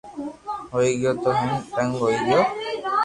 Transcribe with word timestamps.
ھوئيي 0.73 0.91
گيو 1.01 1.11
تو 1.23 1.29
ھين 1.39 1.51
تنگ 1.75 1.91
ھوئي 2.01 2.17
گيو 2.27 2.41